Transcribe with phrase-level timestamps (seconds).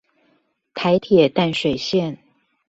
[0.73, 2.17] 台鐵淡水線